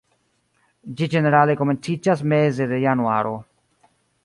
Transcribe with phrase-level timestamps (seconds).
[1.01, 3.37] Ĝi ĝenerale komenciĝas meze de januaro.